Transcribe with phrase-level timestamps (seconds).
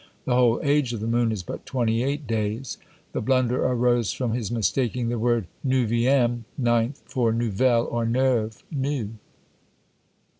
[0.25, 2.79] The whole age of the moon is but twenty eight days.
[3.11, 9.09] The blunder arose from his mistaking the word neuvième (ninth) for nouvelle or neuve (new).